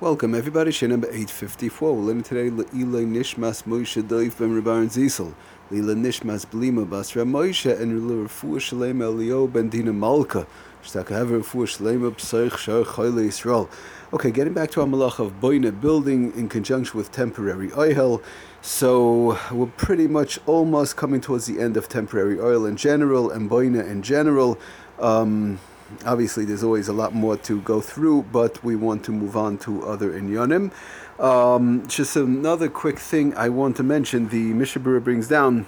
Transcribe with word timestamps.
Welcome 0.00 0.34
everybody, 0.34 0.72
show 0.72 0.88
number 0.88 1.06
854. 1.06 1.94
We're 1.94 2.00
learning 2.00 2.24
today 2.24 2.50
Le'ila 2.50 3.06
Nishmas 3.06 3.62
Moshe 3.62 4.02
Doif 4.02 4.36
Ben 4.36 4.60
Rabban 4.60 4.86
Zisel. 4.86 5.32
Le'ila 5.70 5.94
Nishmas 5.94 6.44
Blima 6.46 6.84
Basra 6.90 7.22
Moshe 7.22 7.80
and 7.80 8.02
Le'ila 8.02 8.26
Refuah 8.26 8.60
Shalem 8.60 9.00
Elio 9.00 9.46
Ben 9.46 9.70
Malka. 9.96 10.48
Shtakahaver 10.82 11.42
Refuah 11.42 11.68
Shalem 11.68 12.00
Shar 12.18 12.82
Chayla 12.82 13.28
Yisrael. 13.28 13.68
Okay, 14.12 14.32
getting 14.32 14.52
back 14.52 14.72
to 14.72 14.80
our 14.80 14.86
malach 14.88 15.20
of 15.20 15.40
Boneh 15.40 15.80
building 15.80 16.32
in 16.36 16.48
conjunction 16.48 16.98
with 16.98 17.12
temporary 17.12 17.68
ohel. 17.68 18.20
So 18.62 19.38
we're 19.52 19.66
pretty 19.66 20.08
much 20.08 20.40
almost 20.46 20.96
coming 20.96 21.20
towards 21.20 21.46
the 21.46 21.60
end 21.60 21.76
of 21.76 21.88
temporary 21.88 22.38
ohel 22.38 22.68
in 22.68 22.76
general 22.76 23.30
and 23.30 23.48
Boneh 23.48 23.88
in 23.88 24.02
general. 24.02 24.58
Um, 24.98 25.60
obviously 26.04 26.44
there's 26.44 26.62
always 26.62 26.88
a 26.88 26.92
lot 26.92 27.14
more 27.14 27.36
to 27.38 27.60
go 27.62 27.80
through, 27.80 28.24
but 28.32 28.62
we 28.64 28.76
want 28.76 29.04
to 29.04 29.12
move 29.12 29.36
on 29.36 29.58
to 29.58 29.86
other 29.86 30.12
inyanim. 30.12 30.72
Um, 31.18 31.86
just 31.86 32.16
another 32.16 32.68
quick 32.68 32.98
thing 32.98 33.34
I 33.36 33.48
want 33.48 33.76
to 33.76 33.82
mention: 33.82 34.28
the 34.28 34.52
Mishnah 34.52 34.82
Berurah 34.82 35.04
brings 35.04 35.28
down. 35.28 35.66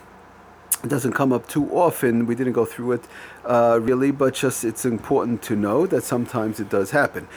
It 0.85 0.89
doesn't 0.89 1.13
come 1.15 1.33
up 1.33 1.49
too 1.49 1.71
often. 1.71 2.27
We 2.27 2.35
didn't 2.35 2.53
go 2.53 2.65
through 2.65 2.93
it 2.93 3.05
uh, 3.47 3.79
really, 3.83 4.11
but 4.11 4.35
just 4.35 4.65
it's 4.65 4.85
important 4.85 5.43
to 5.43 5.57
know 5.57 5.87
that 5.87 6.03
sometimes 6.05 6.61
it 6.61 6.69
does 6.69 6.91
happen 6.91 7.29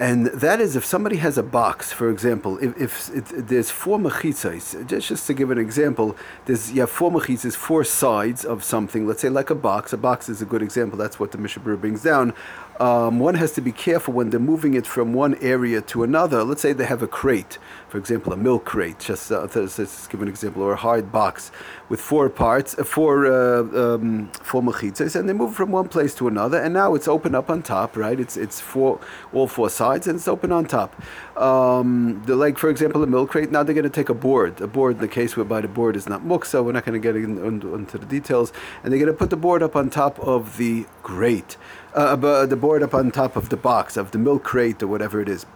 and 0.00 0.28
that 0.28 0.60
is 0.60 0.76
if 0.76 0.84
somebody 0.84 1.16
has 1.16 1.36
a 1.36 1.42
box, 1.42 1.92
for 1.92 2.08
example, 2.08 2.58
if, 2.62 2.80
if 2.80 3.10
it, 3.14 3.48
there's 3.48 3.70
four 3.70 3.98
mechitzas, 3.98 4.86
just, 4.86 5.08
just 5.08 5.26
to 5.26 5.34
give 5.34 5.50
an 5.50 5.58
example, 5.58 6.16
there's 6.46 6.72
you 6.72 6.80
have 6.80 6.90
four 6.90 7.10
mechitzas, 7.10 7.54
four 7.54 7.84
sides 7.84 8.42
of 8.44 8.64
something. 8.64 9.06
Let's 9.06 9.20
say 9.20 9.28
like 9.28 9.50
a 9.50 9.54
box. 9.54 9.92
A 9.92 9.98
box 9.98 10.30
is 10.30 10.40
a 10.40 10.46
good 10.46 10.62
example. 10.62 10.96
That's 10.96 11.20
what 11.20 11.32
the 11.32 11.38
Mishnah 11.38 11.62
Berurah 11.62 11.80
brings 11.80 12.02
down. 12.02 12.32
Um, 12.80 13.18
one 13.18 13.34
has 13.34 13.52
to 13.52 13.60
be 13.60 13.72
careful 13.72 14.14
when 14.14 14.30
they're 14.30 14.40
moving 14.40 14.72
it 14.72 14.86
from 14.86 15.12
one 15.12 15.34
area 15.42 15.82
to 15.82 16.02
another. 16.02 16.44
Let's 16.44 16.62
say 16.62 16.72
they 16.72 16.86
have 16.86 17.02
a 17.02 17.06
crate, 17.06 17.58
for 17.90 17.98
example, 17.98 18.32
a 18.32 18.38
milk 18.38 18.64
crate. 18.64 19.00
Just 19.00 19.30
uh, 19.30 19.46
let's 19.54 20.06
give 20.06 20.22
an 20.22 20.28
example, 20.28 20.62
or 20.62 20.72
a 20.72 20.76
hard 20.76 21.12
box 21.12 21.52
with 21.90 22.00
four 22.00 22.30
parts, 22.30 22.78
uh, 22.78 22.84
four 22.84 23.26
uh, 23.26 23.96
um, 23.96 24.30
four 24.42 24.62
mechitzas, 24.62 25.14
and 25.14 25.28
they 25.28 25.34
move 25.34 25.49
from 25.50 25.70
one 25.70 25.88
place 25.88 26.14
to 26.16 26.28
another. 26.28 26.58
And 26.58 26.74
now 26.74 26.94
it's 26.94 27.08
open 27.08 27.34
up 27.34 27.50
on 27.50 27.62
top, 27.62 27.96
right? 27.96 28.18
It's 28.18 28.36
it's 28.36 28.60
four 28.60 29.00
all 29.32 29.46
four 29.46 29.70
sides 29.70 30.06
and 30.06 30.16
it's 30.16 30.28
open 30.28 30.52
on 30.52 30.66
top. 30.66 30.94
Um, 31.36 32.22
the 32.26 32.36
like, 32.36 32.58
for 32.58 32.70
example, 32.70 33.00
the 33.00 33.06
milk 33.06 33.30
crate. 33.30 33.50
Now 33.50 33.62
they're 33.62 33.74
going 33.74 33.84
to 33.84 33.90
take 33.90 34.08
a 34.08 34.14
board, 34.14 34.60
a 34.60 34.66
board 34.66 34.96
in 34.96 35.00
the 35.00 35.08
case 35.08 35.36
whereby 35.36 35.60
the 35.60 35.68
board 35.68 35.96
is 35.96 36.08
not 36.08 36.22
muksa. 36.22 36.64
We're 36.64 36.72
not 36.72 36.84
going 36.84 37.00
to 37.00 37.06
get 37.06 37.16
in, 37.16 37.38
into 37.38 37.98
the 37.98 38.06
details, 38.06 38.52
and 38.82 38.92
they're 38.92 39.00
going 39.00 39.12
to 39.12 39.18
put 39.18 39.30
the 39.30 39.36
board 39.36 39.62
up 39.62 39.76
on 39.76 39.90
top 39.90 40.18
of 40.20 40.56
the 40.56 40.86
grate, 41.02 41.56
uh, 41.94 42.16
the 42.46 42.56
board 42.56 42.82
up 42.82 42.94
on 42.94 43.10
top 43.10 43.36
of 43.36 43.48
the 43.48 43.56
box 43.56 43.96
of 43.96 44.10
the 44.10 44.18
milk 44.18 44.44
crate 44.44 44.82
or 44.82 44.86
whatever 44.86 45.20
it 45.20 45.28
is 45.28 45.46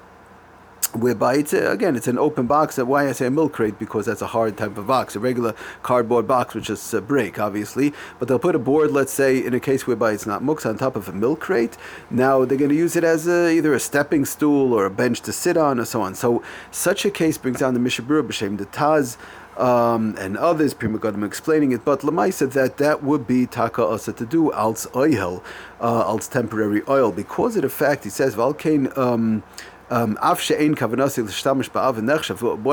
whereby 0.96 1.36
it's 1.36 1.52
a, 1.52 1.70
again 1.70 1.96
it's 1.96 2.08
an 2.08 2.18
open 2.18 2.46
box. 2.46 2.78
Why 2.78 3.08
I 3.08 3.12
say 3.12 3.26
a 3.26 3.30
milk 3.30 3.52
crate 3.52 3.78
because 3.78 4.06
that's 4.06 4.22
a 4.22 4.28
hard 4.28 4.56
type 4.56 4.76
of 4.76 4.86
box. 4.86 5.16
A 5.16 5.20
regular 5.20 5.54
cardboard 5.82 6.26
box 6.26 6.54
which 6.54 6.64
just 6.66 6.92
break 7.06 7.38
obviously, 7.38 7.92
but 8.18 8.28
they'll 8.28 8.38
put 8.38 8.54
a 8.54 8.58
board. 8.58 8.90
Let's 8.90 9.12
say 9.12 9.44
in 9.44 9.54
a 9.54 9.60
case 9.60 9.86
whereby 9.86 10.12
it's 10.12 10.26
not 10.26 10.42
mooks 10.42 10.66
on 10.66 10.78
top 10.78 10.96
of 10.96 11.08
a 11.08 11.12
milk 11.12 11.40
crate. 11.40 11.76
Now 12.10 12.44
they're 12.44 12.58
going 12.58 12.70
to 12.70 12.76
use 12.76 12.96
it 12.96 13.04
as 13.04 13.26
a, 13.26 13.50
either 13.50 13.74
a 13.74 13.80
stepping 13.80 14.24
stool 14.24 14.72
or 14.72 14.86
a 14.86 14.90
bench 14.90 15.20
to 15.22 15.32
sit 15.32 15.56
on 15.56 15.78
or 15.78 15.84
so 15.84 16.02
on. 16.02 16.14
So 16.14 16.42
such 16.70 17.04
a 17.04 17.10
case 17.10 17.38
brings 17.38 17.60
down 17.60 17.74
the 17.74 17.80
Mishnah 17.80 18.04
Berurah 18.04 18.26
b'shem 18.28 18.58
the 18.58 18.66
Taz. 18.66 19.16
Um, 19.56 20.16
and 20.18 20.36
others, 20.36 20.74
Prima 20.74 20.98
Gadim 20.98 21.24
explaining 21.24 21.70
it, 21.70 21.84
but 21.84 22.00
Lamaisa 22.00 22.50
that 22.54 22.78
that 22.78 23.04
would 23.04 23.24
be 23.24 23.46
taka 23.46 23.84
asa 23.84 24.12
to 24.12 24.26
do 24.26 24.50
als 24.50 24.86
ohel, 24.86 25.44
uh, 25.80 26.02
als 26.08 26.26
temporary 26.26 26.80
ohel, 26.80 27.14
because 27.14 27.54
of 27.54 27.62
the 27.62 27.68
fact 27.68 28.02
he 28.02 28.10
says 28.10 28.34
Valkane 28.34 28.96
um, 28.98 29.44
um, 29.90 30.16
one 30.16 30.38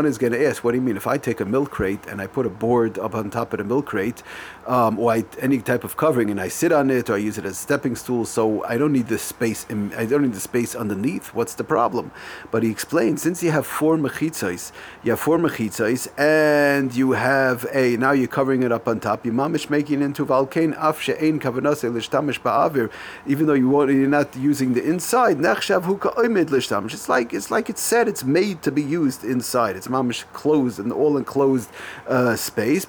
is 0.05 0.17
going 0.17 0.33
to 0.33 0.47
ask, 0.47 0.63
what 0.63 0.71
do 0.71 0.77
you 0.77 0.81
mean? 0.81 0.97
If 0.97 1.07
I 1.07 1.17
take 1.17 1.39
a 1.39 1.45
milk 1.45 1.71
crate 1.71 2.05
and 2.07 2.21
I 2.21 2.27
put 2.27 2.45
a 2.45 2.49
board 2.49 2.97
up 2.97 3.15
on 3.15 3.29
top 3.29 3.53
of 3.53 3.57
the 3.57 3.63
milk 3.63 3.87
crate, 3.87 4.23
um, 4.67 4.99
or 4.99 5.11
I, 5.11 5.25
any 5.39 5.59
type 5.59 5.83
of 5.83 5.97
covering, 5.97 6.29
and 6.29 6.39
I 6.39 6.47
sit 6.47 6.71
on 6.71 6.89
it, 6.89 7.09
or 7.09 7.15
I 7.15 7.17
use 7.17 7.37
it 7.37 7.45
as 7.45 7.53
a 7.53 7.55
stepping 7.55 7.95
stool, 7.95 8.25
so 8.25 8.63
I 8.65 8.77
don't 8.77 8.93
need 8.93 9.07
the 9.07 9.17
space. 9.17 9.65
In, 9.69 9.93
I 9.95 10.05
don't 10.05 10.21
need 10.21 10.33
the 10.33 10.39
space 10.39 10.75
underneath. 10.75 11.33
What's 11.33 11.55
the 11.55 11.63
problem? 11.63 12.11
But 12.51 12.63
he 12.63 12.69
explains, 12.69 13.21
since 13.21 13.43
you 13.43 13.51
have 13.51 13.65
four 13.65 13.97
mechitzais, 13.97 14.71
you 15.03 15.11
have 15.11 15.19
four 15.19 15.37
mechitzais, 15.37 16.07
and 16.17 16.95
you 16.95 17.11
have 17.11 17.65
a 17.73 17.97
now 17.97 18.11
you're 18.11 18.27
covering 18.27 18.63
it 18.63 18.71
up 18.71 18.87
on 18.87 18.99
top. 18.99 19.25
You're 19.25 19.33
mamish 19.33 19.69
making 19.69 20.01
it 20.01 20.05
into 20.05 20.25
valkain 20.25 20.75
af 20.77 21.01
she'ein 21.01 21.39
kavanase 21.39 21.91
lishtamish 21.91 22.39
ba'avir, 22.39 22.91
even 23.25 23.47
though 23.47 23.53
you 23.53 23.71
you're 23.89 24.07
not 24.07 24.35
using 24.35 24.73
the 24.73 24.83
inside. 24.83 25.37
Nechshav 25.37 25.83
hu 25.83 25.97
ka'oimid 25.97 26.45
lishtamish. 26.45 26.91
It's 27.01 27.09
like 27.09 27.33
it's 27.33 27.49
like 27.49 27.67
it's 27.67 27.81
said. 27.81 28.07
It's 28.07 28.23
made 28.23 28.61
to 28.61 28.71
be 28.71 28.83
used 28.83 29.23
inside. 29.23 29.75
It's 29.75 29.87
mamish 29.87 30.23
closed, 30.33 30.77
an 30.77 30.91
all 30.91 31.17
enclosed 31.17 31.71
uh, 32.07 32.35
space. 32.35 32.85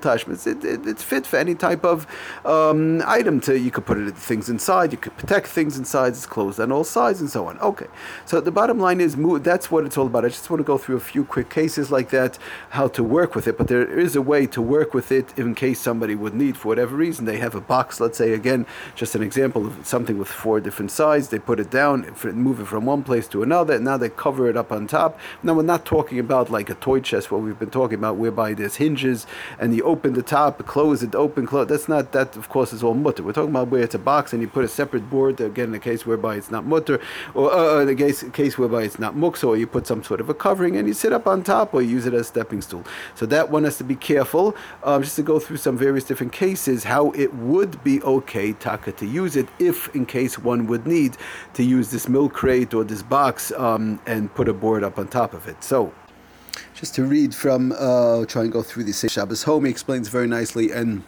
Tashmis. 0.00 0.44
It, 0.44 0.64
it, 0.64 0.88
it's 0.88 1.04
fit 1.04 1.24
for 1.24 1.36
any 1.36 1.54
type 1.54 1.84
of 1.84 2.08
um, 2.44 3.00
item. 3.06 3.40
To 3.42 3.56
you 3.56 3.70
could 3.70 3.86
put 3.86 3.98
it 3.98 4.16
things 4.16 4.48
inside. 4.48 4.90
You 4.90 4.98
could 4.98 5.16
protect 5.16 5.46
things 5.46 5.78
inside. 5.78 6.14
It's 6.14 6.26
closed 6.26 6.58
on 6.58 6.72
all 6.72 6.82
sides 6.82 7.20
and 7.20 7.30
so 7.30 7.46
on. 7.46 7.60
Okay. 7.60 7.86
So 8.24 8.40
the 8.40 8.50
bottom 8.50 8.80
line 8.80 9.00
is 9.00 9.14
that's 9.44 9.70
what 9.70 9.84
it's 9.86 9.96
all 9.96 10.06
about. 10.06 10.24
I 10.24 10.30
just 10.30 10.50
want 10.50 10.58
to 10.58 10.64
go 10.64 10.78
through 10.78 10.96
a 10.96 11.06
few 11.12 11.24
quick 11.24 11.48
cases 11.48 11.92
like 11.92 12.10
that, 12.10 12.38
how 12.70 12.88
to 12.88 13.04
work 13.04 13.36
with 13.36 13.46
it. 13.46 13.56
But 13.56 13.68
there 13.68 13.86
is 13.86 14.16
a 14.16 14.22
way 14.22 14.48
to 14.48 14.60
work 14.60 14.94
with 14.94 15.12
it 15.12 15.32
in 15.38 15.54
case 15.54 15.78
somebody 15.78 16.16
would 16.16 16.34
need 16.34 16.56
for 16.56 16.66
whatever 16.66 16.96
reason. 16.96 17.24
They 17.24 17.38
have 17.38 17.54
a 17.54 17.60
box. 17.60 18.00
Let's 18.00 18.18
say 18.18 18.32
again, 18.32 18.66
just 18.96 19.14
an 19.14 19.22
example 19.22 19.64
of 19.64 19.86
something 19.86 20.18
with 20.18 20.26
four 20.26 20.58
different 20.58 20.90
sides. 20.90 21.28
They 21.28 21.38
put 21.38 21.60
it 21.60 21.70
down, 21.70 21.83
move 21.92 22.60
it 22.60 22.66
from 22.66 22.86
one 22.86 23.02
place 23.02 23.28
to 23.28 23.42
another. 23.42 23.74
And 23.74 23.84
now 23.84 23.96
they 23.96 24.08
cover 24.08 24.48
it 24.48 24.56
up 24.56 24.72
on 24.72 24.86
top. 24.86 25.18
Now 25.42 25.54
we're 25.54 25.62
not 25.62 25.84
talking 25.84 26.18
about 26.18 26.50
like 26.50 26.70
a 26.70 26.74
toy 26.74 27.00
chest, 27.00 27.30
what 27.30 27.42
we've 27.42 27.58
been 27.58 27.70
talking 27.70 27.98
about, 27.98 28.16
whereby 28.16 28.54
there's 28.54 28.76
hinges 28.76 29.26
and 29.58 29.74
you 29.74 29.82
open 29.84 30.14
the 30.14 30.22
top, 30.22 30.64
close 30.66 31.02
it, 31.02 31.14
open, 31.14 31.46
close. 31.46 31.68
That's 31.68 31.88
not 31.88 32.12
that. 32.12 32.36
Of 32.36 32.48
course, 32.48 32.72
is 32.72 32.82
all 32.82 32.94
mutter. 32.94 33.22
We're 33.22 33.32
talking 33.32 33.50
about 33.50 33.68
where 33.68 33.82
it's 33.82 33.94
a 33.94 33.98
box 33.98 34.32
and 34.32 34.42
you 34.42 34.48
put 34.48 34.64
a 34.64 34.68
separate 34.68 35.08
board. 35.10 35.40
Again, 35.40 35.68
in 35.68 35.74
a 35.74 35.78
case 35.78 36.06
whereby 36.06 36.36
it's 36.36 36.50
not 36.50 36.64
mutter, 36.64 37.00
or 37.34 37.52
uh, 37.52 37.80
in 37.80 37.88
a 37.88 37.94
case 37.94 38.22
case 38.32 38.58
whereby 38.58 38.82
it's 38.82 38.98
not 38.98 39.14
muksa, 39.14 39.48
or 39.48 39.56
you 39.56 39.66
put 39.66 39.86
some 39.86 40.02
sort 40.02 40.20
of 40.20 40.28
a 40.28 40.34
covering 40.34 40.76
and 40.76 40.88
you 40.88 40.94
sit 40.94 41.12
up 41.12 41.26
on 41.26 41.42
top, 41.42 41.74
or 41.74 41.82
you 41.82 41.90
use 41.90 42.06
it 42.06 42.14
as 42.14 42.22
a 42.22 42.24
stepping 42.24 42.60
stool. 42.60 42.84
So 43.14 43.26
that 43.26 43.50
one 43.50 43.64
has 43.64 43.78
to 43.78 43.84
be 43.84 43.96
careful. 43.96 44.56
Um, 44.82 45.02
just 45.02 45.16
to 45.16 45.22
go 45.22 45.38
through 45.38 45.58
some 45.58 45.76
various 45.76 46.04
different 46.04 46.32
cases, 46.32 46.84
how 46.84 47.10
it 47.12 47.34
would 47.34 47.82
be 47.84 48.02
okay 48.02 48.52
taka 48.52 48.92
to 48.92 49.06
use 49.06 49.36
it 49.36 49.48
if, 49.58 49.94
in 49.94 50.06
case 50.06 50.38
one 50.38 50.66
would 50.66 50.86
need 50.86 51.16
to 51.54 51.62
use 51.62 51.73
this 51.82 52.08
milk 52.08 52.32
crate 52.32 52.74
or 52.74 52.84
this 52.84 53.02
box 53.02 53.52
um, 53.52 54.00
and 54.06 54.34
put 54.34 54.48
a 54.48 54.52
board 54.52 54.82
up 54.84 54.98
on 54.98 55.08
top 55.08 55.34
of 55.34 55.48
it. 55.48 55.62
So 55.62 55.92
just 56.74 56.94
to 56.96 57.04
read 57.04 57.34
from, 57.34 57.72
uh, 57.72 58.24
try 58.26 58.42
and 58.42 58.52
go 58.52 58.62
through 58.62 58.84
the 58.84 58.92
Sefer 58.92 59.12
Shabbos 59.12 59.42
home. 59.42 59.64
He 59.64 59.70
explains 59.70 60.08
very 60.08 60.26
nicely 60.26 60.70
and 60.70 61.02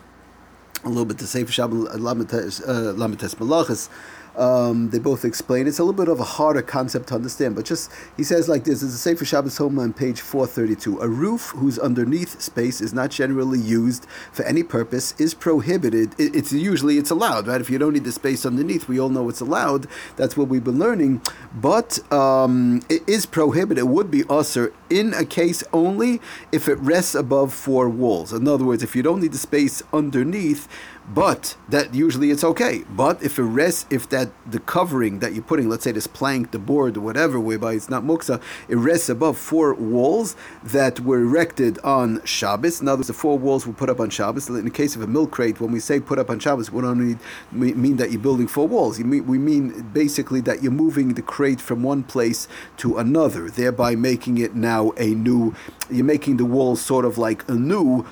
a 0.85 0.89
little 0.89 1.05
bit 1.05 1.19
the 1.19 1.27
Sefer 1.27 1.53
Shabbos 1.53 1.89
uh, 1.89 1.97
Lamites 1.97 2.63
uh, 2.69 3.37
Malachas 3.37 3.89
um, 4.37 4.91
they 4.91 4.99
both 4.99 5.25
explain. 5.25 5.67
It's 5.67 5.79
a 5.79 5.85
little 5.85 5.97
bit 5.97 6.09
of 6.09 6.21
a 6.21 6.25
harder 6.25 6.63
concept 6.63 7.09
to 7.09 7.15
understand, 7.15 7.57
but 7.57 7.65
just 7.65 7.91
he 8.17 8.25
says 8.25 8.49
like 8.49 8.65
this: 8.65 8.81
"There's 8.81 8.95
a 8.95 8.99
Sefer 8.99 9.25
Shabbos 9.25 9.57
home 9.57 9.79
on 9.79 9.93
page 9.93 10.21
432. 10.21 11.01
A 11.01 11.09
roof 11.09 11.53
whose 11.57 11.79
underneath 11.79 12.41
space 12.41 12.81
is 12.81 12.93
not 12.93 13.11
generally 13.11 13.59
used 13.59 14.07
for 14.33 14.45
any 14.45 14.63
purpose 14.63 15.15
is 15.19 15.35
prohibited. 15.35 16.19
It, 16.19 16.37
it's 16.37 16.53
usually 16.53 16.99
it's 16.99 17.11
allowed, 17.11 17.47
right? 17.47 17.61
If 17.61 17.71
you 17.71 17.79
don't 17.79 17.95
need 17.95 18.05
the 18.05 18.13
space 18.13 18.45
underneath, 18.45 18.89
we 18.89 19.01
all 19.01 19.09
know 19.09 19.29
it's 19.29 19.41
allowed. 19.41 19.87
That's 20.17 20.37
what 20.37 20.49
we've 20.49 20.65
been 20.65 20.79
learning. 20.79 21.23
But 21.55 22.01
um, 22.13 22.83
it 22.89 23.09
is 23.09 23.27
prohibited. 23.27 23.79
It 23.79 23.89
would 23.89 24.11
be 24.11 24.25
usher 24.29 24.73
in 24.91 25.15
a 25.15 25.25
case 25.25 25.65
only 25.73 26.21
if 26.53 26.69
it 26.69 26.79
rests 26.79 27.15
above 27.15 27.53
four 27.53 27.89
walls. 27.89 28.33
In 28.33 28.47
other 28.47 28.65
words, 28.65 28.83
if 28.83 28.95
you 28.95 29.03
don't 29.03 29.21
need 29.21 29.33
the 29.33 29.39
space 29.39 29.83
underneath." 29.93 30.69
But 31.09 31.57
that 31.69 31.95
usually 31.95 32.31
it's 32.31 32.43
okay. 32.43 32.85
But 32.91 33.23
if 33.23 33.39
it 33.39 33.45
rests, 33.45 33.87
if 33.91 34.09
that 34.09 34.31
the 34.45 34.59
covering 34.59 35.21
that 35.21 35.35
you're 35.35 35.45
putting, 35.45 35.69
let's 35.69 35.85
say 35.85 35.93
this 35.93 36.09
plank, 36.09 36.51
the 36.51 36.59
board, 36.59 36.97
whatever, 36.97 37.39
whereby 37.39 37.75
it's 37.75 37.89
not 37.89 38.03
muksa, 38.03 38.43
it 38.69 38.77
rests 38.77 39.09
above 39.09 39.39
four 39.39 39.73
walls 39.75 40.35
that 40.65 40.99
were 40.99 41.21
erected 41.21 41.79
on 41.85 42.25
Shabbos. 42.25 42.81
In 42.81 42.89
other 42.89 42.99
words, 42.99 43.07
the 43.07 43.15
four 43.15 43.39
walls 43.39 43.67
were 43.67 43.73
put 43.73 43.89
up 43.89 44.01
on 44.01 44.11
Shabbos. 44.11 44.49
In 44.49 44.65
the 44.65 44.71
case 44.71 44.97
of 44.97 45.03
a 45.03 45.07
milk 45.07 45.31
crate, 45.31 45.61
when 45.61 45.71
we 45.71 45.79
say 45.79 46.01
put 46.01 46.19
up 46.19 46.29
on 46.29 46.41
Shabbos, 46.41 46.73
we 46.73 46.83
don't 46.83 47.21
mean 47.53 47.97
that 47.99 48.11
you're 48.11 48.21
building 48.21 48.49
four 48.49 48.67
walls. 48.67 48.99
Mean, 48.99 49.27
we 49.27 49.39
mean 49.39 49.89
basically 49.93 50.41
that 50.41 50.63
you're 50.63 50.73
moving 50.73 51.15
the 51.15 51.23
crate 51.23 51.61
from 51.61 51.85
one 51.85 52.03
place 52.03 52.49
to 52.79 52.99
another, 52.99 53.49
thereby 53.49 53.95
making 53.95 54.39
it 54.39 54.57
now 54.57 54.93
a 54.97 55.15
new. 55.15 55.55
You're 55.89 56.05
making 56.05 56.39
the 56.39 56.45
walls 56.45 56.81
sort 56.81 57.05
of 57.05 57.17
like 57.17 57.49
a 57.49 57.55
new 57.55 58.05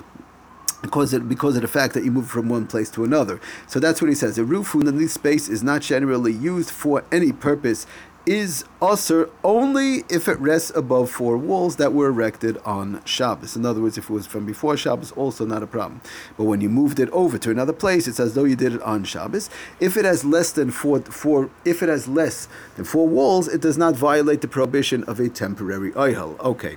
because 0.85 1.15
of, 1.15 1.27
because 1.31 1.57
of 1.57 1.63
the 1.63 1.69
fact 1.69 1.95
that 1.95 2.05
you 2.05 2.11
move 2.11 2.29
from 2.29 2.51
one 2.51 2.67
place 2.67 2.91
to 2.91 3.05
another. 3.05 3.41
So 3.67 3.81
that's 3.81 4.03
what 4.03 4.11
he 4.11 4.15
says. 4.15 4.37
A 4.37 4.45
roof 4.45 4.75
underneath 4.75 5.13
space 5.13 5.49
is 5.49 5.63
not 5.63 5.81
generally 5.81 6.33
used 6.33 6.71
for 6.71 7.03
any 7.11 7.33
purpose 7.33 7.87
is 8.27 8.65
usher 8.81 9.29
only 9.43 10.03
if 10.09 10.29
it 10.29 10.39
rests 10.41 10.73
above 10.75 11.11
four 11.11 11.37
walls 11.37 11.77
that 11.77 11.93
were 11.93 12.09
erected 12.09 12.57
on 12.65 13.03
Shabbos. 13.05 13.57
In 13.57 13.67
other 13.67 13.81
words, 13.83 13.99
if 13.99 14.09
it 14.09 14.13
was 14.13 14.27
from 14.27 14.47
before 14.47 14.77
Shabbos, 14.77 15.13
also 15.13 15.45
not 15.45 15.63
a 15.63 15.67
problem. 15.67 16.01
But 16.37 16.45
when 16.45 16.61
you 16.61 16.71
moved 16.71 16.99
it 17.01 17.11
over 17.11 17.37
to 17.39 17.51
another 17.51 17.75
place, 17.75 18.09
it's 18.09 18.21
as 18.21 18.35
though 18.35 18.45
you 18.45 18.57
did 18.57 18.75
it 18.75 18.83
on 18.83 19.05
Shabbos. 19.05 19.51
If 19.81 19.97
it 19.97 20.05
has 20.05 20.25
less 20.25 20.53
than 20.53 20.71
four, 20.71 21.01
four 21.01 21.51
if 21.65 21.83
it 21.83 21.89
has 21.89 22.09
less 22.09 22.49
than 22.77 22.85
four 22.85 23.07
walls, 23.09 23.49
it 23.49 23.61
does 23.61 23.77
not 23.77 23.95
violate 23.95 24.41
the 24.41 24.49
prohibition 24.49 25.05
of 25.05 25.21
a 25.21 25.29
temporary 25.29 25.93
oihel. 25.93 26.39
Okay. 26.41 26.77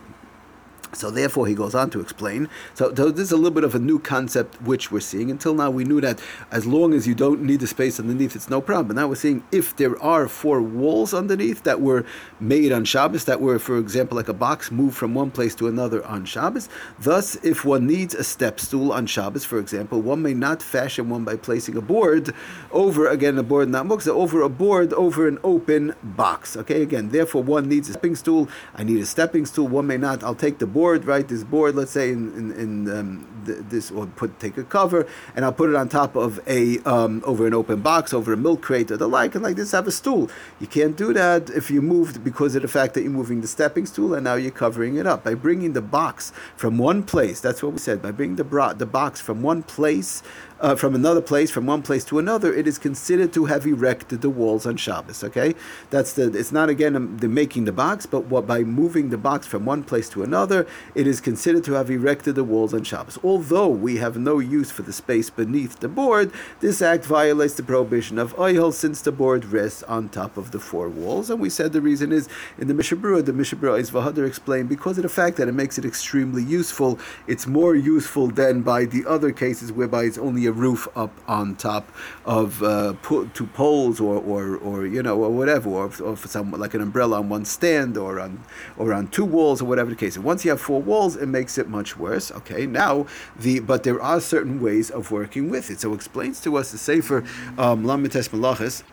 So 0.94 1.12
therefore, 1.12 1.48
he 1.48 1.54
goes 1.54 1.76
on 1.76 1.90
to 1.92 2.00
explain. 2.00 2.50
So, 2.74 2.94
so, 2.96 3.12
this 3.12 3.24
is 3.26 3.32
a 3.32 3.38
little 3.38 3.52
bit 3.52 3.64
of 3.64 3.76
a 3.76 3.80
new 3.80 4.00
concept 4.00 4.62
which 4.62 4.92
we're 4.92 5.00
seeing. 5.00 5.32
Until 5.32 5.54
now, 5.54 5.70
we 5.70 5.84
knew 5.84 6.02
that 6.02 6.22
as 6.52 6.66
long 6.66 6.94
as 6.94 7.08
you 7.08 7.16
don't 7.16 7.42
need 7.42 7.60
the 7.60 7.68
space 7.68 8.00
underneath, 8.00 8.36
it's 8.36 8.50
no 8.50 8.62
problem. 8.62 8.88
But 8.88 8.96
now 8.96 9.08
we're 9.08 9.16
seeing 9.16 9.44
if 9.52 9.76
there 9.76 10.02
are 10.02 10.28
four 10.28 10.62
walls 10.62 11.14
underneath 11.14 11.64
that 11.64 11.82
were 11.82 12.06
made 12.40 12.72
on 12.72 12.86
Shabbos, 12.86 13.26
that 13.26 13.42
were, 13.42 13.60
for 13.60 13.78
example, 13.78 14.16
like 14.16 14.30
a 14.30 14.34
box 14.34 14.72
moved 14.72 14.98
from 14.98 15.14
one 15.14 15.32
place 15.32 15.56
to 15.56 15.68
another 15.68 16.06
on 16.06 16.26
Shabbos. 16.26 16.70
Thus, 17.00 17.36
if 17.44 17.66
one 17.66 17.88
needs 17.88 18.14
a 18.14 18.24
step 18.24 18.60
stool 18.60 18.92
on 18.92 19.06
Shabbos, 19.08 19.46
for 19.46 19.60
example, 19.60 20.02
one 20.02 20.22
may 20.22 20.34
not 20.34 20.62
fashion 20.62 21.10
one 21.10 21.24
by 21.24 21.36
placing 21.36 21.78
a 21.78 21.82
board 21.82 22.34
over 22.72 23.08
again 23.08 23.38
a 23.38 23.44
board 23.44 23.70
not 23.70 23.86
muksa 23.86 24.10
over 24.10 24.42
a 24.42 24.50
board 24.50 24.94
over 24.94 25.28
an 25.28 25.40
open 25.44 25.94
box. 26.04 26.56
Okay, 26.58 26.82
again, 26.82 27.10
therefore 27.10 27.44
one 27.44 27.68
needs 27.68 27.90
a 27.90 27.94
stepping 27.94 28.16
stool. 28.16 28.50
I 28.76 28.84
need 28.84 29.02
a 29.02 29.06
stepping 29.06 29.46
stool. 29.46 29.68
One 29.68 29.88
may 29.88 29.98
not. 29.98 30.24
I'll 30.24 30.36
take 30.36 30.60
the 30.60 30.68
board, 30.78 31.06
right? 31.06 31.28
This 31.28 31.44
board, 31.44 31.74
let's 31.76 31.92
say 31.92 32.12
in 32.12 32.24
in, 32.40 32.52
in 32.64 32.72
um, 32.98 33.10
this, 33.48 33.92
or 33.92 34.06
put 34.06 34.40
take 34.40 34.58
a 34.58 34.64
cover, 34.64 35.08
and 35.36 35.44
I'll 35.44 35.54
put 35.54 35.70
it 35.70 35.76
on 35.76 35.90
top 35.90 36.16
of 36.16 36.40
a 36.48 36.80
um, 36.80 37.24
over 37.26 37.48
an 37.48 37.54
open 37.54 37.82
box, 37.82 38.14
over 38.14 38.34
a 38.34 38.38
milk 38.38 38.62
crate 38.62 38.92
or 38.92 38.98
the 38.98 39.08
like, 39.08 39.36
and 39.36 39.44
like 39.44 39.56
this 39.56 39.72
have 39.72 39.88
a 39.88 39.92
stool. 39.92 40.30
You 40.60 40.68
can't 40.68 40.96
do 40.96 41.14
that 41.14 41.50
if 41.50 41.72
you 41.72 41.82
moved 41.82 42.24
because 42.24 42.56
of 42.56 42.62
the 42.62 42.68
fact 42.68 42.94
that 42.94 43.02
you're 43.02 43.12
moving 43.12 43.42
the 43.42 43.48
stepping 43.48 43.86
stool, 43.86 44.14
and 44.14 44.24
now 44.24 44.36
you're 44.36 44.52
covering 44.52 44.96
it 44.98 45.08
up 45.08 45.24
by 45.24 45.34
bringing 45.34 45.74
the 45.74 45.82
box 45.82 46.32
from 46.56 46.78
one 46.78 47.04
place. 47.04 47.40
That's 47.42 47.64
what 47.64 47.74
we 47.74 47.80
said. 47.80 48.02
By 48.02 48.12
bringing 48.12 48.36
the 48.36 48.44
bro- 48.44 48.74
the 48.74 48.86
box 48.86 49.22
from 49.22 49.42
one 49.42 49.64
place 49.64 50.24
uh, 50.60 50.76
from 50.76 50.96
another 50.96 51.22
place, 51.22 51.52
from 51.52 51.66
one 51.66 51.82
place 51.82 52.04
to 52.06 52.20
another, 52.20 52.54
it 52.54 52.68
is 52.68 52.78
considered 52.78 53.32
to 53.34 53.46
have 53.46 53.66
erected 53.66 54.22
the 54.22 54.30
walls 54.30 54.66
on 54.66 54.78
Shabbos. 54.78 55.24
Okay, 55.24 55.56
that's 55.90 56.14
the. 56.14 56.32
It's 56.38 56.52
not 56.52 56.70
again 56.70 56.96
um, 56.96 57.18
the 57.18 57.28
making 57.28 57.66
the 57.66 57.72
box, 57.72 58.06
but 58.06 58.26
what 58.26 58.48
by 58.48 58.64
moving 58.64 59.10
the 59.10 59.18
box 59.18 59.46
from 59.46 59.66
one 59.66 59.84
place 59.84 60.10
to 60.10 60.24
another, 60.24 60.66
it 60.96 61.08
is 61.08 61.22
considered 61.22 61.64
to 61.66 61.74
have 61.74 61.90
erected 61.92 62.36
the 62.36 62.44
walls 62.44 62.74
on 62.74 62.84
Shabbos. 62.84 63.18
Although 63.38 63.68
we 63.68 63.98
have 63.98 64.18
no 64.18 64.40
use 64.40 64.72
for 64.72 64.82
the 64.82 64.92
space 64.92 65.30
beneath 65.30 65.80
the 65.80 65.88
board, 65.88 66.32
this 66.60 66.82
act 66.82 67.06
violates 67.06 67.54
the 67.54 67.62
prohibition 67.62 68.18
of 68.18 68.36
ohel 68.36 68.74
since 68.74 69.00
the 69.00 69.12
board 69.12 69.46
rests 69.46 69.84
on 69.84 70.10
top 70.10 70.38
of 70.38 70.50
the 70.50 70.60
four 70.60 70.90
walls. 70.90 71.30
And 71.30 71.40
we 71.40 71.52
said 71.52 71.72
the 71.72 71.80
reason 71.80 72.12
is 72.12 72.28
in 72.58 72.68
the 72.68 72.74
Mishnah 72.74 72.98
Berurah, 72.98 73.24
the 73.24 73.34
Mishnah 73.34 73.60
Berurah 73.60 73.80
is 73.80 73.92
Vahadir 73.92 74.26
explained 74.26 74.70
because 74.70 74.98
of 74.98 75.04
the 75.04 75.10
fact 75.10 75.38
that 75.38 75.48
it 75.48 75.52
makes 75.52 75.78
it 75.78 75.86
extremely 75.86 76.42
useful. 76.42 76.98
It's 77.28 77.46
more 77.46 77.76
useful 77.76 78.30
than 78.30 78.64
by 78.64 78.86
the 78.86 79.06
other 79.06 79.32
cases 79.32 79.72
whereby 79.72 80.06
it's 80.06 80.18
only 80.18 80.48
a 80.48 80.52
roof 80.52 80.88
up 80.96 81.12
on 81.28 81.58
top 81.58 81.92
of 82.26 82.64
uh, 82.64 82.96
two 83.36 83.48
poles 83.54 84.00
or, 84.00 84.16
or, 84.16 84.58
or 84.58 84.88
you 84.88 85.04
know 85.04 85.24
or 85.24 85.30
whatever 85.30 85.70
or, 85.70 85.92
or 86.02 86.16
for 86.16 86.28
some 86.28 86.50
like 86.54 86.74
an 86.74 86.82
umbrella 86.82 87.20
on 87.20 87.30
one 87.30 87.46
stand 87.46 87.98
or 87.98 88.20
on 88.20 88.44
or 88.78 88.94
on 88.94 89.10
two 89.10 89.26
walls 89.26 89.62
or 89.62 89.66
whatever 89.66 89.92
the 89.92 89.96
case. 89.96 90.16
And 90.16 90.26
once 90.26 90.44
you 90.44 90.50
have 90.50 90.60
four 90.60 90.82
walls, 90.82 91.16
it 91.16 91.28
makes 91.28 91.60
it 91.60 91.70
much 91.70 91.96
worse. 91.98 92.32
Okay, 92.32 92.66
now 92.66 93.06
the 93.40 93.60
but 93.60 93.84
there 93.84 94.02
are 94.02 94.20
certain 94.20 94.62
ways 94.62 94.90
of 94.90 95.12
working 95.12 95.50
with 95.50 95.70
it. 95.70 95.80
So 95.80 95.94
explains 95.94 96.42
to 96.42 96.58
us 96.58 96.72
the 96.72 96.78
Sefer 96.78 97.24
um, 97.58 97.84
Lamites 97.84 98.30
Malachis 98.30 98.84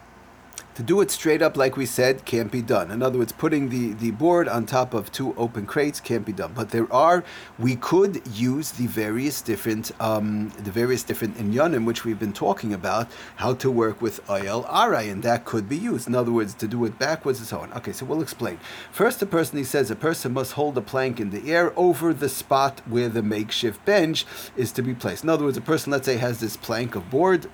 to 0.74 0.82
do 0.82 1.00
it 1.00 1.10
straight 1.10 1.40
up, 1.40 1.56
like 1.56 1.76
we 1.76 1.86
said, 1.86 2.24
can't 2.24 2.50
be 2.50 2.60
done. 2.60 2.90
In 2.90 3.02
other 3.02 3.18
words, 3.18 3.32
putting 3.32 3.68
the, 3.68 3.92
the 3.92 4.10
board 4.10 4.48
on 4.48 4.66
top 4.66 4.92
of 4.92 5.12
two 5.12 5.34
open 5.36 5.66
crates 5.66 6.00
can't 6.00 6.26
be 6.26 6.32
done. 6.32 6.52
But 6.52 6.70
there 6.70 6.92
are, 6.92 7.22
we 7.58 7.76
could 7.76 8.26
use 8.36 8.72
the 8.72 8.86
various 8.86 9.40
different, 9.40 9.92
um, 10.00 10.50
the 10.58 10.72
various 10.72 11.02
different 11.04 11.36
inyanim 11.36 11.84
which 11.84 12.04
we've 12.04 12.18
been 12.18 12.32
talking 12.32 12.74
about, 12.74 13.08
how 13.36 13.54
to 13.54 13.70
work 13.70 14.02
with 14.02 14.24
ayel 14.26 14.66
arai, 14.68 15.10
and 15.10 15.22
that 15.22 15.44
could 15.44 15.68
be 15.68 15.76
used. 15.76 16.08
In 16.08 16.14
other 16.14 16.32
words, 16.32 16.54
to 16.54 16.66
do 16.66 16.84
it 16.84 16.98
backwards 16.98 17.38
and 17.38 17.46
so 17.46 17.60
on. 17.60 17.72
Okay, 17.74 17.92
so 17.92 18.04
we'll 18.04 18.22
explain. 18.22 18.58
First, 18.90 19.20
the 19.20 19.26
person 19.26 19.58
he 19.58 19.64
says 19.64 19.90
a 19.90 19.96
person 19.96 20.32
must 20.32 20.52
hold 20.52 20.76
a 20.76 20.80
plank 20.80 21.20
in 21.20 21.30
the 21.30 21.52
air 21.52 21.72
over 21.76 22.12
the 22.12 22.28
spot 22.28 22.80
where 22.86 23.08
the 23.08 23.22
makeshift 23.22 23.84
bench 23.84 24.26
is 24.56 24.72
to 24.72 24.82
be 24.82 24.94
placed. 24.94 25.22
In 25.22 25.30
other 25.30 25.44
words, 25.44 25.56
a 25.56 25.60
person, 25.60 25.92
let's 25.92 26.06
say, 26.06 26.16
has 26.16 26.40
this 26.40 26.56
plank 26.56 26.96
of 26.96 27.10
board 27.10 27.48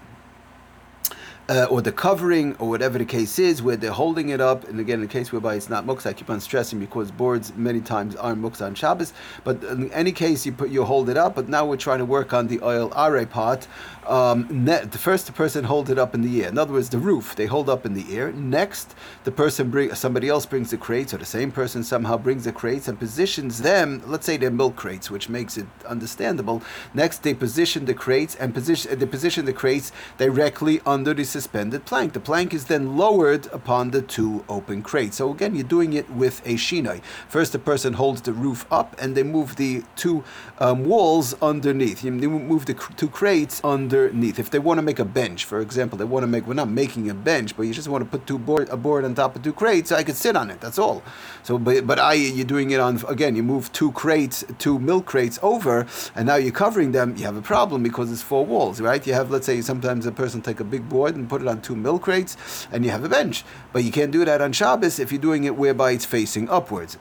uh, 1.51 1.65
or 1.65 1.83
the 1.83 1.91
covering, 1.91 2.55
or 2.61 2.69
whatever 2.69 2.97
the 2.97 3.05
case 3.05 3.37
is, 3.41 3.61
where 3.61 3.77
they're 3.77 3.91
holding 3.91 4.29
it 4.29 4.41
up. 4.41 4.69
And 4.69 4.79
again, 4.79 4.95
in 4.95 5.01
the 5.01 5.09
case 5.09 5.33
whereby 5.33 5.57
it's 5.57 5.69
not 5.69 5.85
muksa, 5.85 6.07
I 6.07 6.13
keep 6.13 6.31
on 6.31 6.41
stressing 6.41 6.79
because 6.79 7.11
boards 7.11 7.53
many 7.57 7.81
times 7.81 8.15
are 8.15 8.35
muksa 8.35 8.67
on 8.67 8.77
Shabbos. 8.77 9.13
But 9.43 9.65
in 9.65 9.91
any 9.93 10.13
case, 10.13 10.47
you 10.47 10.53
put 10.53 10.71
you 10.71 10.85
hold 10.85 11.09
it 11.09 11.17
up. 11.17 11.35
But 11.35 11.49
now 11.49 11.67
we're 11.67 11.77
trying 11.77 11.99
to 11.99 12.05
work 12.05 12.33
on 12.33 12.47
the 12.47 12.59
ohel 12.59 12.93
are 12.95 13.27
pot. 13.27 13.67
Um, 14.07 14.65
the 14.65 14.99
first 14.99 15.27
the 15.27 15.33
person 15.33 15.65
holds 15.65 15.91
it 15.91 15.99
up 15.99 16.15
in 16.15 16.23
the 16.23 16.43
air. 16.45 16.49
In 16.49 16.59
other 16.59 16.73
words, 16.73 16.89
the 16.89 16.99
roof 16.99 17.35
they 17.35 17.47
hold 17.47 17.69
up 17.69 17.85
in 17.85 17.95
the 17.95 18.17
air. 18.17 18.33
Next, 18.33 18.95
the 19.25 19.33
person 19.33 19.71
bring 19.71 19.93
somebody 19.95 20.29
else 20.29 20.47
brings 20.47 20.71
the 20.71 20.77
crates, 20.77 21.13
or 21.13 21.19
the 21.19 21.25
same 21.25 21.51
person 21.51 21.83
somehow 21.83 22.17
brings 22.17 22.45
the 22.45 22.53
crates 22.53 22.87
and 22.87 22.97
positions 22.97 23.63
them. 23.63 24.03
Let's 24.07 24.25
say 24.25 24.37
they're 24.37 24.51
milk 24.53 24.77
crates, 24.77 25.11
which 25.11 25.29
makes 25.29 25.57
it 25.57 25.67
understandable. 25.85 26.63
Next, 26.95 27.25
they 27.25 27.35
position 27.35 27.87
the 27.87 27.95
crates 27.95 28.37
and 28.37 28.55
position 28.55 28.97
they 28.99 29.07
position 29.07 29.47
the 29.47 29.53
crates 29.53 29.91
directly 30.17 30.81
under 30.87 31.13
the 31.13 31.25
suspended 31.41 31.87
plank. 31.87 32.13
The 32.13 32.21
plank 32.21 32.53
is 32.53 32.67
then 32.67 32.99
lowered 32.99 33.47
upon 33.47 33.93
the 33.93 34.03
two 34.03 34.45
open 34.47 34.83
crates. 34.83 35.17
So 35.17 35.31
again, 35.31 35.55
you're 35.55 35.73
doing 35.77 35.95
it 35.95 36.09
with 36.11 36.37
a 36.45 36.55
shinai. 36.55 37.03
First, 37.29 37.53
the 37.53 37.59
person 37.59 37.95
holds 37.95 38.21
the 38.21 38.35
roof 38.35 38.67
up, 38.71 38.95
and 39.01 39.17
they 39.17 39.23
move 39.23 39.57
the 39.57 39.83
two 39.97 40.23
um, 40.59 40.85
walls 40.85 41.35
underneath. 41.41 42.05
You 42.05 42.13
move 42.13 42.67
the 42.67 42.75
two 42.75 43.09
crates 43.09 43.61
underneath. 43.65 44.39
If 44.39 44.51
they 44.51 44.59
want 44.59 44.79
to 44.79 44.83
make 44.83 44.99
a 44.99 45.05
bench, 45.05 45.47
for 45.47 45.61
example, 45.61 45.97
they 45.97 46.05
want 46.05 46.25
to 46.25 46.27
make. 46.27 46.47
We're 46.47 46.63
not 46.65 46.69
making 46.69 47.09
a 47.09 47.15
bench, 47.15 47.57
but 47.57 47.63
you 47.63 47.73
just 47.73 47.89
want 47.89 48.05
to 48.05 48.11
put 48.11 48.27
two 48.27 48.39
board 48.39 48.69
a 48.69 48.77
board 48.77 49.05
on 49.07 49.15
top 49.15 49.35
of 49.37 49.43
two 49.43 49.55
crates. 49.55 49.89
So 49.89 49.97
I 49.97 50.05
could 50.05 50.17
sit 50.17 50.37
on 50.37 50.51
it. 50.51 50.61
That's 50.61 50.79
all. 50.79 51.03
So, 51.43 51.59
but 51.59 51.87
but 51.87 51.99
I 51.99 52.15
you're 52.37 52.53
doing 52.57 52.71
it 52.71 52.81
on 52.81 53.03
again. 53.09 53.35
You 53.35 53.43
move 53.43 53.73
two 53.73 53.93
crates, 53.93 54.45
two 54.59 54.79
milk 54.79 55.07
crates 55.07 55.39
over, 55.43 55.87
and 56.15 56.27
now 56.27 56.37
you're 56.37 56.61
covering 56.65 56.93
them. 56.93 57.17
You 57.17 57.25
have 57.25 57.39
a 57.45 57.47
problem 57.55 57.83
because 57.83 58.13
it's 58.13 58.23
four 58.23 58.45
walls, 58.45 58.81
right? 58.81 59.03
You 59.07 59.15
have 59.15 59.31
let's 59.31 59.47
say 59.47 59.63
sometimes 59.63 60.05
a 60.05 60.13
person 60.13 60.43
take 60.43 60.61
a 60.61 60.69
big 60.77 60.85
board 60.89 61.17
and 61.21 61.29
put 61.29 61.43
it 61.43 61.49
on 61.49 61.63
two 61.63 61.77
milk 61.77 62.03
crates, 62.03 62.67
and 62.73 62.85
you 62.85 62.91
have 62.91 63.05
a 63.05 63.09
bench. 63.09 63.45
But 63.73 63.85
you 63.85 63.93
can't 63.93 64.11
do 64.11 64.25
that 64.25 64.41
on 64.41 64.53
Shabbos 64.53 64.99
if 64.99 65.13
you're 65.13 65.21
doing 65.21 65.45
it 65.45 65.57
whereby 65.57 65.93
it's 65.93 66.05
facing 66.05 66.49
upwards. 66.49 66.99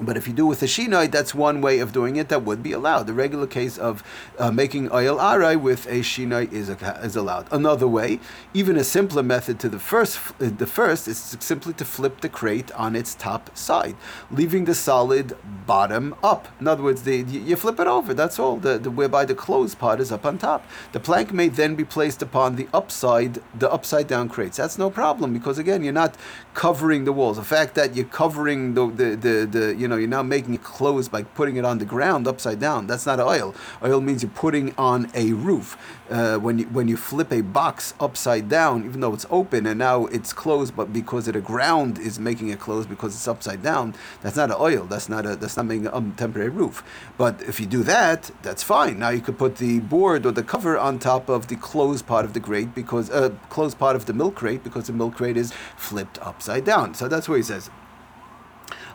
But 0.00 0.16
if 0.16 0.26
you 0.26 0.32
do 0.32 0.46
with 0.46 0.62
a 0.62 0.66
shinai, 0.66 1.10
that's 1.10 1.34
one 1.34 1.60
way 1.60 1.78
of 1.78 1.92
doing 1.92 2.16
it 2.16 2.28
that 2.28 2.42
would 2.44 2.62
be 2.62 2.72
allowed. 2.72 3.06
The 3.06 3.12
regular 3.12 3.46
case 3.46 3.78
of 3.78 4.02
uh, 4.38 4.50
making 4.50 4.88
ohel 4.88 5.18
arai 5.18 5.60
with 5.60 5.86
a 5.86 6.00
shinai 6.00 6.52
is, 6.52 6.68
is 6.68 7.16
allowed. 7.16 7.46
Another 7.52 7.86
way, 7.86 8.20
even 8.54 8.76
a 8.76 8.84
simpler 8.84 9.22
method 9.22 9.60
to 9.60 9.68
the 9.68 9.78
first, 9.78 10.18
the 10.38 10.66
first 10.66 11.08
is 11.08 11.36
simply 11.40 11.72
to 11.74 11.84
flip 11.84 12.20
the 12.20 12.28
crate 12.28 12.70
on 12.72 12.96
its 12.96 13.14
top 13.14 13.56
side, 13.56 13.96
leaving 14.30 14.64
the 14.64 14.74
solid 14.74 15.36
bottom 15.66 16.14
up. 16.22 16.48
In 16.60 16.68
other 16.68 16.82
words, 16.82 17.02
the, 17.02 17.18
you 17.18 17.56
flip 17.56 17.78
it 17.78 17.86
over. 17.86 18.14
That's 18.14 18.38
all. 18.38 18.56
The, 18.56 18.78
the 18.78 18.90
whereby 18.90 19.24
the 19.24 19.34
closed 19.34 19.78
part 19.78 20.00
is 20.00 20.10
up 20.10 20.24
on 20.24 20.38
top. 20.38 20.64
The 20.92 21.00
plank 21.00 21.32
may 21.32 21.48
then 21.48 21.74
be 21.74 21.84
placed 21.84 22.22
upon 22.22 22.56
the 22.56 22.68
upside, 22.72 23.40
the 23.58 23.70
upside 23.70 24.06
down 24.06 24.28
crates. 24.28 24.56
That's 24.56 24.78
no 24.78 24.90
problem 24.90 25.32
because 25.32 25.58
again, 25.58 25.82
you're 25.84 25.92
not 25.92 26.16
covering 26.54 27.04
the 27.04 27.12
walls. 27.12 27.36
The 27.36 27.44
fact 27.44 27.74
that 27.74 27.94
you're 27.94 28.04
covering 28.06 28.74
the 28.74 28.86
the, 28.86 29.16
the, 29.16 29.46
the 29.46 29.74
you 29.82 29.88
know, 29.88 29.96
you're 29.96 30.08
now 30.08 30.22
making 30.22 30.54
it 30.54 30.62
closed 30.62 31.10
by 31.10 31.24
putting 31.24 31.56
it 31.56 31.64
on 31.64 31.78
the 31.78 31.84
ground 31.84 32.28
upside 32.28 32.60
down. 32.60 32.86
That's 32.86 33.04
not 33.04 33.18
ohel. 33.18 33.54
Ohel 33.82 34.02
means 34.02 34.22
you're 34.22 34.30
putting 34.30 34.74
on 34.78 35.10
a 35.14 35.32
roof. 35.32 35.76
Uh, 36.08 36.36
when 36.38 36.58
you 36.58 36.66
when 36.66 36.88
you 36.88 36.96
flip 36.96 37.32
a 37.32 37.40
box 37.40 37.94
upside 37.98 38.48
down, 38.48 38.84
even 38.84 39.00
though 39.00 39.14
it's 39.14 39.26
open 39.30 39.66
and 39.66 39.78
now 39.78 40.06
it's 40.06 40.32
closed, 40.32 40.76
but 40.76 40.92
because 40.92 41.26
the 41.26 41.40
ground 41.40 41.98
is 41.98 42.18
making 42.18 42.48
it 42.48 42.60
closed 42.60 42.88
because 42.88 43.14
it's 43.14 43.26
upside 43.26 43.62
down, 43.62 43.94
that's 44.20 44.36
not 44.36 44.50
ohel. 44.50 44.88
That's 44.88 45.08
not 45.08 45.26
a 45.26 45.36
that's 45.36 45.56
not 45.56 45.66
making 45.66 45.86
a 45.86 45.94
um, 45.94 46.12
temporary 46.16 46.50
roof. 46.50 46.84
But 47.18 47.42
if 47.42 47.58
you 47.58 47.66
do 47.66 47.82
that, 47.84 48.30
that's 48.42 48.62
fine. 48.62 48.98
Now 48.98 49.08
you 49.08 49.20
could 49.20 49.38
put 49.38 49.56
the 49.56 49.80
board 49.80 50.24
or 50.26 50.32
the 50.32 50.44
cover 50.44 50.78
on 50.78 50.98
top 50.98 51.28
of 51.28 51.48
the 51.48 51.56
closed 51.56 52.06
part 52.06 52.24
of 52.24 52.34
the 52.34 52.40
crate 52.40 52.74
because 52.74 53.10
uh, 53.10 53.30
closed 53.48 53.78
part 53.78 53.96
of 53.96 54.06
the 54.06 54.12
milk 54.12 54.36
crate 54.36 54.62
because 54.62 54.86
the 54.86 54.92
milk 54.92 55.16
crate 55.16 55.36
is 55.36 55.52
flipped 55.76 56.18
upside 56.20 56.64
down. 56.64 56.94
So 56.94 57.08
that's 57.08 57.28
what 57.28 57.36
he 57.36 57.42
says. 57.42 57.70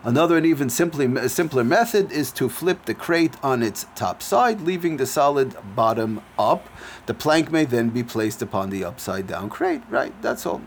Another 0.07 0.37
and 0.37 0.45
even 0.45 0.69
simply, 0.69 1.27
simpler 1.27 1.65
method 1.65 2.13
is 2.13 2.31
to 2.31 2.47
flip 2.47 2.85
the 2.85 2.93
crate 2.93 3.33
on 3.43 3.61
its 3.61 3.87
top 3.93 4.23
side, 4.23 4.61
leaving 4.61 4.95
the 4.95 5.05
solid 5.05 5.53
bottom 5.75 6.21
up. 6.39 6.69
The 7.07 7.13
plank 7.13 7.51
may 7.51 7.65
then 7.65 7.89
be 7.89 8.03
placed 8.03 8.41
upon 8.41 8.69
the 8.69 8.85
upside 8.85 9.27
down 9.27 9.49
crate, 9.49 9.81
right? 9.89 10.13
That's 10.21 10.45
all. 10.45 10.61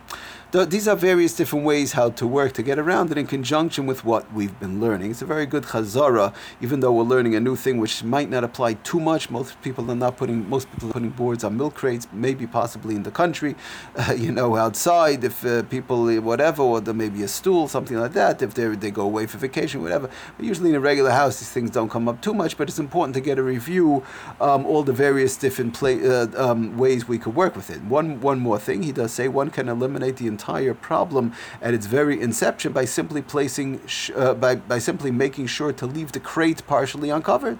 Th- 0.52 0.68
these 0.68 0.88
are 0.88 0.96
various 0.96 1.34
different 1.34 1.64
ways 1.64 1.92
how 1.92 2.10
to 2.10 2.26
work 2.26 2.52
to 2.54 2.62
get 2.62 2.78
around 2.78 3.10
it 3.10 3.18
in 3.18 3.26
conjunction 3.26 3.86
with 3.86 4.04
what 4.04 4.32
we've 4.32 4.58
been 4.58 4.80
learning. 4.80 5.10
It's 5.10 5.22
a 5.22 5.26
very 5.26 5.46
good 5.46 5.64
chazara, 5.64 6.34
even 6.60 6.80
though 6.80 6.92
we're 6.92 7.04
learning 7.04 7.34
a 7.34 7.40
new 7.40 7.56
thing 7.56 7.78
which 7.78 8.02
might 8.02 8.28
not 8.28 8.44
apply 8.44 8.74
too 8.74 9.00
much. 9.00 9.30
Most 9.30 9.60
people 9.62 9.90
are 9.90 9.94
not 9.94 10.16
putting 10.16 10.48
most 10.48 10.70
people 10.72 10.90
are 10.90 10.92
putting 10.92 11.10
boards 11.10 11.44
on 11.44 11.56
milk 11.56 11.74
crates, 11.74 12.08
maybe 12.12 12.46
possibly 12.46 12.94
in 12.96 13.02
the 13.02 13.10
country, 13.10 13.54
uh, 13.96 14.12
you 14.12 14.32
know, 14.32 14.56
outside 14.56 15.24
if 15.24 15.44
uh, 15.44 15.62
people 15.64 16.20
whatever, 16.20 16.62
or 16.62 16.80
there 16.80 16.94
may 16.94 17.08
be 17.08 17.22
a 17.22 17.28
stool, 17.28 17.68
something 17.68 17.98
like 17.98 18.12
that. 18.12 18.42
If 18.42 18.54
they 18.54 18.66
they 18.68 18.90
go 18.90 19.02
away 19.02 19.26
for 19.26 19.38
vacation, 19.38 19.82
whatever. 19.82 20.10
But 20.36 20.46
usually 20.46 20.70
in 20.70 20.76
a 20.76 20.80
regular 20.80 21.10
house, 21.10 21.40
these 21.40 21.50
things 21.50 21.70
don't 21.70 21.90
come 21.90 22.08
up 22.08 22.20
too 22.20 22.34
much. 22.34 22.56
But 22.56 22.68
it's 22.68 22.78
important 22.78 23.14
to 23.14 23.20
get 23.20 23.38
a 23.38 23.42
review 23.42 24.02
um, 24.40 24.66
all 24.66 24.82
the 24.82 24.92
various 24.92 25.36
different 25.36 25.74
play, 25.74 25.94
uh, 26.06 26.26
um, 26.36 26.76
ways 26.76 27.06
we 27.06 27.18
could 27.18 27.34
work 27.34 27.54
with 27.54 27.70
it. 27.70 27.82
One 27.82 28.20
one 28.20 28.40
more 28.40 28.58
thing, 28.58 28.82
he 28.82 28.92
does 28.92 29.12
say 29.12 29.28
one 29.28 29.50
can 29.50 29.68
eliminate 29.68 30.16
the 30.16 30.26
entire 30.40 30.74
problem 30.74 31.32
at 31.60 31.74
its 31.74 31.86
very 31.86 32.20
inception 32.20 32.72
by 32.72 32.86
simply 32.86 33.20
placing 33.22 33.68
sh- 33.86 34.10
uh, 34.16 34.34
by 34.34 34.54
by 34.56 34.78
simply 34.78 35.10
making 35.10 35.46
sure 35.46 35.72
to 35.72 35.86
leave 35.86 36.12
the 36.12 36.20
crate 36.20 36.60
partially 36.66 37.10
uncovered. 37.10 37.58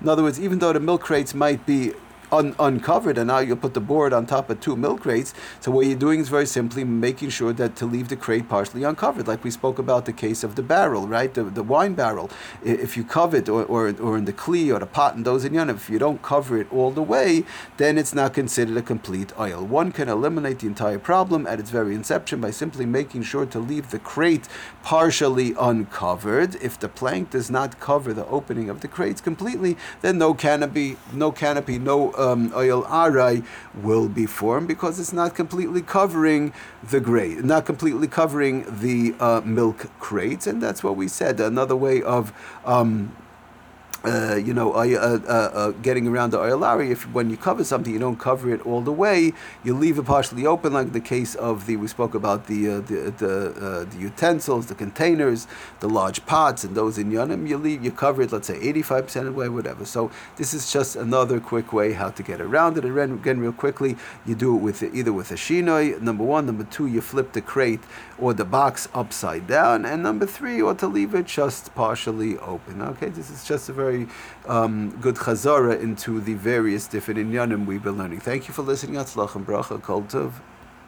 In 0.00 0.08
other 0.08 0.22
words, 0.22 0.38
even 0.38 0.58
though 0.60 0.72
the 0.72 0.80
milk 0.80 1.02
crates 1.02 1.34
might 1.34 1.66
be 1.66 1.92
un- 2.32 2.54
uncovered, 2.58 3.18
and 3.18 3.28
now 3.28 3.38
you 3.38 3.56
put 3.56 3.74
the 3.74 3.80
board 3.80 4.12
on 4.12 4.26
top 4.26 4.50
of 4.50 4.60
two 4.60 4.76
milk 4.76 5.00
crates. 5.00 5.34
So 5.60 5.70
what 5.70 5.86
you're 5.86 5.96
doing 5.96 6.20
is 6.20 6.28
very 6.28 6.46
simply 6.46 6.84
making 6.84 7.30
sure 7.30 7.52
that 7.52 7.76
to 7.76 7.86
leave 7.86 8.08
the 8.08 8.16
crate 8.16 8.48
partially 8.48 8.84
uncovered, 8.84 9.28
like 9.28 9.44
we 9.44 9.50
spoke 9.50 9.78
about 9.78 10.06
the 10.06 10.12
case 10.12 10.44
of 10.44 10.54
the 10.54 10.62
barrel, 10.62 11.06
right? 11.06 11.32
The, 11.32 11.44
the 11.44 11.62
wine 11.62 11.94
barrel. 11.94 12.30
If 12.64 12.96
you 12.96 13.04
cover 13.04 13.36
it, 13.36 13.48
or, 13.48 13.64
or, 13.64 13.94
or 14.00 14.16
in 14.16 14.24
the 14.24 14.32
kli 14.32 14.74
or 14.74 14.78
the 14.78 14.86
pot 14.86 15.14
and 15.14 15.24
those 15.24 15.44
in 15.44 15.54
yon, 15.54 15.70
if 15.70 15.90
you 15.90 15.98
don't 15.98 16.22
cover 16.22 16.58
it 16.58 16.72
all 16.72 16.90
the 16.90 17.02
way, 17.02 17.44
then 17.76 17.98
it's 17.98 18.14
not 18.14 18.34
considered 18.34 18.76
a 18.76 18.82
complete 18.82 19.28
ohel. 19.36 19.66
One 19.66 19.92
can 19.92 20.08
eliminate 20.08 20.60
the 20.60 20.66
entire 20.66 20.98
problem 20.98 21.46
at 21.46 21.60
its 21.60 21.70
very 21.70 21.94
inception 21.94 22.40
by 22.40 22.50
simply 22.50 22.86
making 22.86 23.22
sure 23.22 23.46
to 23.46 23.58
leave 23.58 23.90
the 23.90 23.98
crate 23.98 24.48
partially 24.82 25.54
uncovered. 25.58 26.56
If 26.56 26.78
the 26.78 26.88
plank 26.88 27.30
does 27.30 27.50
not 27.50 27.80
cover 27.80 28.12
the 28.12 28.26
opening 28.26 28.70
of 28.70 28.80
the 28.80 28.88
crates 28.88 29.20
completely, 29.20 29.76
then 30.00 30.18
no 30.18 30.34
canopy, 30.34 30.96
no 31.12 31.32
canopy, 31.32 31.78
no 31.78 32.10
um, 32.20 32.50
ohel 32.50 32.84
arai 32.86 33.44
will 33.74 34.08
be 34.08 34.26
formed 34.26 34.68
because 34.68 35.00
it's 35.00 35.12
not 35.12 35.34
completely 35.34 35.82
covering 35.82 36.52
the 36.82 37.00
grade, 37.00 37.44
not 37.44 37.66
completely 37.66 38.08
covering 38.08 38.64
the 38.80 39.14
uh, 39.20 39.40
milk 39.44 39.90
crates, 39.98 40.46
and 40.46 40.62
that's 40.62 40.82
what 40.84 40.96
we 40.96 41.08
said. 41.08 41.40
Another 41.40 41.76
way 41.76 42.02
of 42.02 42.32
um, 42.64 43.16
uh, 44.04 44.36
you 44.36 44.54
know, 44.54 44.72
uh, 44.72 45.20
uh, 45.26 45.32
uh, 45.32 45.70
getting 45.82 46.08
around 46.08 46.30
the 46.30 46.38
oilari. 46.38 46.90
If 46.90 47.02
when 47.12 47.28
you 47.28 47.36
cover 47.36 47.64
something, 47.64 47.92
you 47.92 47.98
don't 47.98 48.18
cover 48.18 48.52
it 48.52 48.64
all 48.66 48.80
the 48.80 48.92
way. 48.92 49.32
You 49.62 49.74
leave 49.74 49.98
it 49.98 50.06
partially 50.06 50.46
open, 50.46 50.72
like 50.72 50.92
the 50.92 51.00
case 51.00 51.34
of 51.34 51.66
the 51.66 51.76
we 51.76 51.88
spoke 51.88 52.14
about 52.14 52.46
the 52.46 52.70
uh, 52.70 52.80
the 52.80 53.12
the, 53.18 53.86
the, 53.90 53.98
utensils, 53.98 54.66
the 54.66 54.74
containers, 54.74 55.46
the 55.80 55.88
large 55.88 56.24
pots, 56.26 56.64
and 56.64 56.74
those 56.74 56.96
in 56.98 57.10
yonim. 57.10 57.48
You 57.48 57.58
leave 57.58 57.84
you 57.84 57.90
cover 57.90 58.22
it, 58.22 58.32
let's 58.32 58.46
say 58.46 58.58
eighty 58.60 58.82
five 58.82 59.04
percent 59.04 59.26
of 59.26 59.34
the 59.34 59.38
way, 59.38 59.48
whatever. 59.48 59.84
So 59.84 60.10
this 60.36 60.54
is 60.54 60.72
just 60.72 60.96
another 60.96 61.38
quick 61.40 61.72
way 61.72 61.92
how 61.92 62.10
to 62.10 62.22
get 62.22 62.40
around 62.40 62.78
it. 62.78 62.84
And 62.84 63.20
again, 63.20 63.40
real 63.40 63.52
quickly, 63.52 63.96
you 64.24 64.34
do 64.34 64.56
it 64.56 64.60
with 64.60 64.82
either 64.82 65.12
with 65.12 65.30
a 65.30 65.34
shinoi. 65.34 66.00
Number 66.00 66.24
one, 66.24 66.46
number 66.46 66.64
two, 66.64 66.86
you 66.86 67.00
flip 67.00 67.32
the 67.32 67.42
crate 67.42 67.80
or 68.18 68.32
the 68.32 68.44
box 68.44 68.88
upside 68.94 69.46
down, 69.46 69.84
and 69.84 70.02
number 70.02 70.26
three, 70.26 70.60
or 70.60 70.74
to 70.74 70.86
leave 70.86 71.14
it 71.14 71.26
just 71.26 71.74
partially 71.74 72.38
open. 72.38 72.80
Okay, 72.82 73.08
this 73.08 73.30
is 73.30 73.44
just 73.44 73.68
a 73.68 73.72
very 73.90 74.06
um, 74.46 74.90
good 75.00 75.16
chazara 75.16 75.80
into 75.80 76.20
the 76.20 76.34
various 76.34 76.86
different 76.86 77.18
inyanim 77.20 77.66
we've 77.66 77.82
been 77.82 77.98
learning. 77.98 78.20
Thank 78.20 78.48
you 78.48 78.54
for 78.54 78.62
listening. 78.62 78.96
Atzlach 78.96 79.34
and 79.34 79.46
bracha, 79.46 79.80
kol 79.82 80.02
tov. 80.02 80.32